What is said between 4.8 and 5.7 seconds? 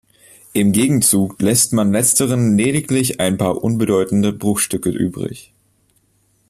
übrig.